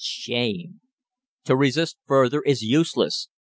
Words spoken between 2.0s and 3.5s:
further is useless.